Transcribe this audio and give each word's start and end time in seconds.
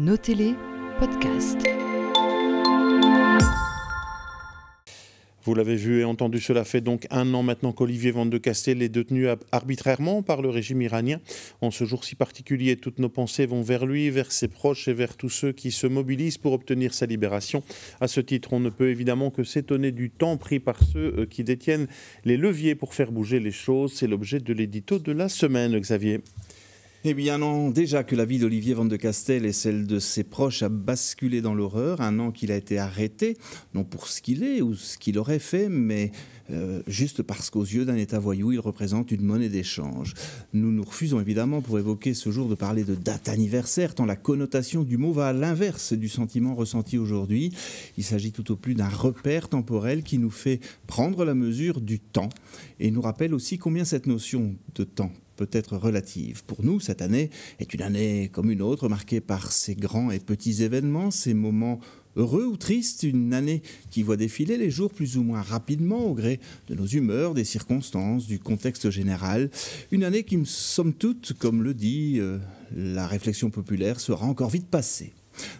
Notez-les, 0.00 0.54
podcast. 0.98 1.58
Vous 5.44 5.54
l'avez 5.54 5.76
vu 5.76 6.00
et 6.00 6.04
entendu, 6.04 6.40
cela 6.40 6.64
fait 6.64 6.80
donc 6.80 7.06
un 7.10 7.34
an 7.34 7.42
maintenant 7.42 7.72
qu'Olivier 7.72 8.10
Van 8.10 8.24
de 8.24 8.40
est 8.42 8.88
détenu 8.88 9.26
arbitrairement 9.52 10.22
par 10.22 10.40
le 10.40 10.48
régime 10.48 10.80
iranien. 10.80 11.20
En 11.60 11.70
ce 11.70 11.84
jour 11.84 12.04
si 12.04 12.14
particulier, 12.14 12.76
toutes 12.76 12.98
nos 12.98 13.10
pensées 13.10 13.44
vont 13.44 13.60
vers 13.60 13.84
lui, 13.84 14.08
vers 14.08 14.32
ses 14.32 14.48
proches 14.48 14.88
et 14.88 14.94
vers 14.94 15.18
tous 15.18 15.28
ceux 15.28 15.52
qui 15.52 15.70
se 15.70 15.86
mobilisent 15.86 16.38
pour 16.38 16.54
obtenir 16.54 16.94
sa 16.94 17.04
libération. 17.04 17.62
À 18.00 18.08
ce 18.08 18.22
titre, 18.22 18.54
on 18.54 18.60
ne 18.60 18.70
peut 18.70 18.88
évidemment 18.88 19.30
que 19.30 19.44
s'étonner 19.44 19.92
du 19.92 20.08
temps 20.08 20.38
pris 20.38 20.60
par 20.60 20.82
ceux 20.82 21.14
euh, 21.18 21.26
qui 21.26 21.44
détiennent 21.44 21.88
les 22.24 22.38
leviers 22.38 22.74
pour 22.74 22.94
faire 22.94 23.12
bouger 23.12 23.38
les 23.38 23.52
choses. 23.52 23.92
C'est 23.92 24.06
l'objet 24.06 24.40
de 24.40 24.54
l'édito 24.54 24.98
de 24.98 25.12
la 25.12 25.28
semaine, 25.28 25.78
Xavier. 25.78 26.22
Eh 27.02 27.14
bien, 27.14 27.38
non, 27.38 27.70
déjà 27.70 28.04
que 28.04 28.14
la 28.14 28.26
vie 28.26 28.38
d'Olivier 28.38 28.74
Van 28.74 28.84
de 28.84 28.96
Castel 28.96 29.46
et 29.46 29.52
celle 29.52 29.86
de 29.86 29.98
ses 29.98 30.22
proches 30.22 30.62
a 30.62 30.68
basculé 30.68 31.40
dans 31.40 31.54
l'horreur, 31.54 32.02
un 32.02 32.18
an 32.18 32.30
qu'il 32.30 32.52
a 32.52 32.56
été 32.56 32.78
arrêté, 32.78 33.38
non 33.72 33.84
pour 33.84 34.06
ce 34.06 34.20
qu'il 34.20 34.44
est 34.44 34.60
ou 34.60 34.74
ce 34.74 34.98
qu'il 34.98 35.18
aurait 35.18 35.38
fait, 35.38 35.70
mais 35.70 36.12
euh, 36.50 36.82
juste 36.86 37.22
parce 37.22 37.48
qu'aux 37.48 37.64
yeux 37.64 37.86
d'un 37.86 37.96
État 37.96 38.18
voyou, 38.18 38.52
il 38.52 38.60
représente 38.60 39.12
une 39.12 39.22
monnaie 39.22 39.48
d'échange. 39.48 40.12
Nous 40.52 40.70
nous 40.72 40.82
refusons 40.82 41.18
évidemment 41.18 41.62
pour 41.62 41.78
évoquer 41.78 42.12
ce 42.12 42.30
jour 42.30 42.50
de 42.50 42.54
parler 42.54 42.84
de 42.84 42.94
date 42.94 43.30
anniversaire, 43.30 43.94
tant 43.94 44.04
la 44.04 44.16
connotation 44.16 44.82
du 44.82 44.98
mot 44.98 45.12
va 45.12 45.28
à 45.28 45.32
l'inverse 45.32 45.94
du 45.94 46.10
sentiment 46.10 46.54
ressenti 46.54 46.98
aujourd'hui. 46.98 47.50
Il 47.96 48.04
s'agit 48.04 48.32
tout 48.32 48.52
au 48.52 48.56
plus 48.56 48.74
d'un 48.74 48.90
repère 48.90 49.48
temporel 49.48 50.02
qui 50.02 50.18
nous 50.18 50.28
fait 50.28 50.60
prendre 50.86 51.24
la 51.24 51.32
mesure 51.32 51.80
du 51.80 51.98
temps 51.98 52.28
et 52.78 52.90
nous 52.90 53.00
rappelle 53.00 53.32
aussi 53.32 53.56
combien 53.56 53.86
cette 53.86 54.06
notion 54.06 54.54
de 54.74 54.84
temps 54.84 55.12
peut 55.40 55.48
être 55.52 55.78
relative. 55.78 56.44
Pour 56.44 56.62
nous, 56.62 56.80
cette 56.80 57.00
année 57.00 57.30
est 57.60 57.72
une 57.72 57.80
année 57.80 58.28
comme 58.30 58.50
une 58.50 58.60
autre, 58.60 58.90
marquée 58.90 59.22
par 59.22 59.52
ces 59.52 59.74
grands 59.74 60.10
et 60.10 60.20
petits 60.20 60.62
événements, 60.62 61.10
ces 61.10 61.32
moments 61.32 61.80
heureux 62.16 62.44
ou 62.44 62.58
tristes, 62.58 63.04
une 63.04 63.32
année 63.32 63.62
qui 63.90 64.02
voit 64.02 64.18
défiler 64.18 64.58
les 64.58 64.70
jours 64.70 64.92
plus 64.92 65.16
ou 65.16 65.22
moins 65.22 65.40
rapidement 65.40 66.04
au 66.04 66.12
gré 66.12 66.40
de 66.68 66.74
nos 66.74 66.84
humeurs, 66.84 67.32
des 67.32 67.44
circonstances, 67.44 68.26
du 68.26 68.38
contexte 68.38 68.90
général, 68.90 69.50
une 69.90 70.04
année 70.04 70.24
qui, 70.24 70.38
somme 70.44 70.92
toute, 70.92 71.32
comme 71.38 71.62
le 71.62 71.72
dit 71.72 72.16
euh, 72.18 72.36
la 72.76 73.06
réflexion 73.06 73.48
populaire, 73.48 73.98
sera 73.98 74.26
encore 74.26 74.50
vite 74.50 74.68
passée. 74.68 75.14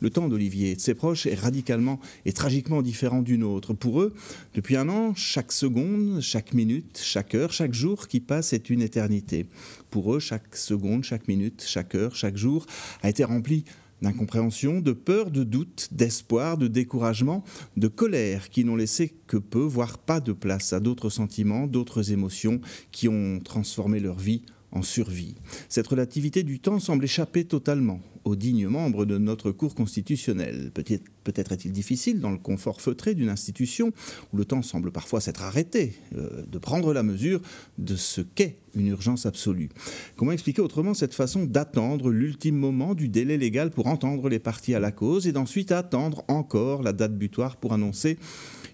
Le 0.00 0.10
temps 0.10 0.28
d'Olivier 0.28 0.72
et 0.72 0.76
de 0.76 0.80
ses 0.80 0.94
proches 0.94 1.26
est 1.26 1.34
radicalement 1.34 2.00
et 2.24 2.32
tragiquement 2.32 2.82
différent 2.82 3.22
du 3.22 3.38
nôtre. 3.38 3.74
Pour 3.74 4.00
eux, 4.00 4.14
depuis 4.54 4.76
un 4.76 4.88
an, 4.88 5.14
chaque 5.14 5.52
seconde, 5.52 6.20
chaque 6.20 6.54
minute, 6.54 7.00
chaque 7.02 7.34
heure, 7.34 7.52
chaque 7.52 7.74
jour 7.74 8.08
qui 8.08 8.20
passe 8.20 8.52
est 8.52 8.70
une 8.70 8.82
éternité. 8.82 9.46
Pour 9.90 10.14
eux, 10.14 10.20
chaque 10.20 10.56
seconde, 10.56 11.04
chaque 11.04 11.28
minute, 11.28 11.64
chaque 11.66 11.94
heure, 11.94 12.14
chaque 12.14 12.36
jour 12.36 12.66
a 13.02 13.08
été 13.08 13.24
rempli 13.24 13.64
d'incompréhension, 14.02 14.80
de 14.80 14.92
peur, 14.92 15.30
de 15.30 15.42
doute, 15.42 15.88
d'espoir, 15.92 16.58
de 16.58 16.68
découragement, 16.68 17.44
de 17.76 17.88
colère, 17.88 18.50
qui 18.50 18.64
n'ont 18.64 18.76
laissé 18.76 19.14
que 19.26 19.36
peu, 19.36 19.62
voire 19.62 19.98
pas 19.98 20.20
de 20.20 20.32
place 20.32 20.72
à 20.72 20.80
d'autres 20.80 21.10
sentiments, 21.10 21.66
d'autres 21.66 22.12
émotions 22.12 22.60
qui 22.92 23.08
ont 23.08 23.40
transformé 23.40 24.00
leur 24.00 24.18
vie 24.18 24.42
en 24.72 24.82
survie. 24.82 25.34
Cette 25.68 25.86
relativité 25.86 26.42
du 26.42 26.60
temps 26.60 26.78
semble 26.78 27.04
échapper 27.04 27.44
totalement 27.44 28.00
aux 28.26 28.36
dignes 28.36 28.66
membres 28.66 29.06
de 29.06 29.18
notre 29.18 29.52
cour 29.52 29.74
constitutionnelle. 29.74 30.72
Peut-être 30.74 31.52
est-il 31.52 31.72
difficile, 31.72 32.20
dans 32.20 32.30
le 32.30 32.38
confort 32.38 32.80
feutré 32.80 33.14
d'une 33.14 33.28
institution, 33.28 33.92
où 34.32 34.36
le 34.36 34.44
temps 34.44 34.62
semble 34.62 34.90
parfois 34.90 35.20
s'être 35.20 35.42
arrêté, 35.42 35.94
euh, 36.16 36.44
de 36.46 36.58
prendre 36.58 36.92
la 36.92 37.02
mesure 37.02 37.40
de 37.78 37.94
ce 37.94 38.20
qu'est 38.20 38.58
une 38.74 38.88
urgence 38.88 39.26
absolue? 39.26 39.70
Comment 40.16 40.32
expliquer 40.32 40.60
autrement 40.60 40.92
cette 40.92 41.14
façon 41.14 41.44
d'attendre 41.44 42.10
l'ultime 42.10 42.56
moment 42.56 42.94
du 42.94 43.08
délai 43.08 43.38
légal 43.38 43.70
pour 43.70 43.86
entendre 43.86 44.28
les 44.28 44.40
parties 44.40 44.74
à 44.74 44.80
la 44.80 44.90
cause 44.90 45.26
et 45.26 45.32
d'ensuite 45.32 45.70
attendre 45.70 46.24
encore 46.28 46.82
la 46.82 46.92
date 46.92 47.16
butoir 47.16 47.56
pour 47.56 47.72
annoncer 47.72 48.18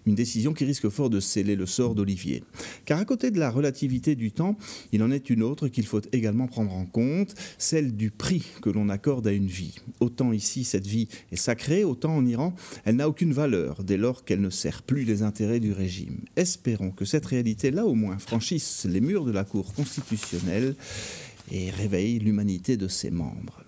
une 0.05 0.15
décision 0.17 0.53
qui 0.53 0.65
risque 0.65 0.89
fort 0.89 1.11
de 1.11 1.21
sceller 1.21 1.57
le 1.57 1.67
sort 1.67 1.95
d'Olivier? 1.95 2.43
Car 2.87 2.99
à 2.99 3.05
côté 3.05 3.31
de 3.31 3.39
la 3.39 3.51
relativité 3.51 4.15
du 4.15 4.33
temps, 4.33 4.57
il 4.93 5.03
en 5.03 5.11
est 5.11 5.31
une 5.31 5.43
autre 5.43 5.69
qu'il 5.69 5.87
faut 5.87 6.01
également 6.13 6.49
prendre 6.49 6.73
en 6.73 6.87
compte, 6.87 7.35
celle 7.59 7.95
du 7.95 8.11
prix 8.11 8.45
que 8.61 8.71
l'on 8.71 8.89
accorde 8.89 9.27
à 9.27 9.33
une 9.33 9.42
vie. 9.47 9.75
Autant 10.01 10.33
ici 10.33 10.65
cette 10.65 10.87
vie 10.87 11.09
est 11.31 11.37
sacrée, 11.37 11.85
autant 11.85 12.17
en 12.17 12.27
Iran 12.27 12.55
elle 12.85 12.97
n'a 12.97 13.09
aucune 13.09 13.33
valeur 13.33 13.83
dès 13.85 13.97
lors 13.97 14.25
qu'elle 14.25 14.41
ne 14.41 14.51
sert 14.51 14.83
plus 14.83 15.05
les 15.05 15.23
intérêts 15.23 15.61
du 15.61 15.73
régime. 15.73 16.21
Espérons 16.37 16.91
que 16.91 17.05
cette 17.05 17.27
réalité-là 17.27 17.87
au 17.87 17.95
moins 17.95 18.19
franchisse 18.19 18.87
les 18.89 19.01
murs 19.01 19.25
de 19.25 19.33
la 19.33 19.45
Cour 19.45 19.73
constitutionnelle 19.75 20.75
et 21.51 21.71
réveille 21.71 22.19
l'humanité 22.19 22.77
de 22.77 22.89
ses 22.89 23.11
membres. 23.11 23.62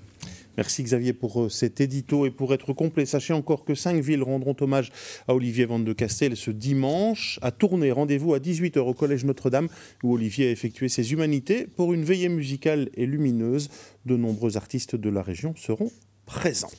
Merci 0.57 0.83
Xavier 0.83 1.13
pour 1.13 1.43
euh, 1.43 1.49
cet 1.49 1.81
édito 1.81 2.27
et 2.27 2.31
pour 2.31 2.55
être 2.55 2.73
complet. 2.73 3.07
Sachez 3.07 3.33
encore 3.33 3.65
que 3.65 3.75
cinq 3.75 4.03
villes 4.03 4.23
rendront 4.23 4.57
hommage 4.61 4.91
à 5.29 5.35
Olivier 5.35 5.65
Van 5.65 5.79
de 5.79 5.93
Castel 5.93 6.37
ce 6.37 6.51
dimanche 6.51 7.39
à 7.43 7.51
Tournai. 7.51 7.91
Rendez-vous 7.91 8.35
à 8.35 8.39
18h 8.39 8.79
au 8.79 8.95
Collège 8.95 9.25
Notre-Dame 9.25 9.69
où 10.03 10.15
Olivier 10.15 10.49
a 10.49 10.51
effectué 10.51 10.89
ses 10.89 11.13
humanités 11.13 11.67
pour 11.67 11.93
une 11.93 12.05
veillée 12.05 12.29
musicale 12.29 12.89
et 12.95 13.07
lumineuse. 13.07 13.71
De 14.07 14.17
nombreux 14.17 14.57
artistes 14.57 14.97
de 14.97 15.09
la 15.09 15.23
région 15.23 15.55
seront 15.57 15.91
présents. 16.27 16.71